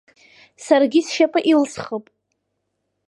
[0.65, 2.05] Саргьы сшьапы илсхып.